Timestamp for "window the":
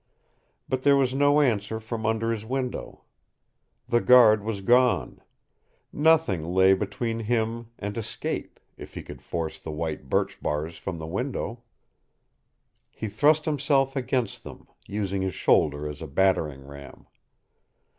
2.43-4.01